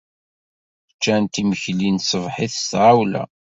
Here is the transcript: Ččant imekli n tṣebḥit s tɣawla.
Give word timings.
Ččant 0.95 1.39
imekli 1.41 1.89
n 1.91 1.97
tṣebḥit 1.99 2.53
s 2.57 2.63
tɣawla. 2.71 3.23